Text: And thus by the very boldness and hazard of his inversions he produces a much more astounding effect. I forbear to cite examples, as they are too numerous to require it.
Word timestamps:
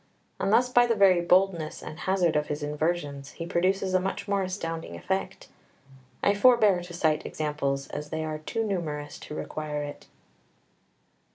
And 0.39 0.51
thus 0.51 0.67
by 0.67 0.87
the 0.87 0.95
very 0.95 1.21
boldness 1.21 1.83
and 1.83 1.99
hazard 1.99 2.35
of 2.35 2.47
his 2.47 2.63
inversions 2.63 3.33
he 3.33 3.45
produces 3.45 3.93
a 3.93 3.99
much 3.99 4.27
more 4.27 4.41
astounding 4.41 4.95
effect. 4.95 5.47
I 6.23 6.33
forbear 6.33 6.81
to 6.81 6.91
cite 6.95 7.23
examples, 7.23 7.87
as 7.89 8.09
they 8.09 8.25
are 8.25 8.39
too 8.39 8.63
numerous 8.65 9.19
to 9.19 9.35
require 9.35 9.83
it. 9.83 10.07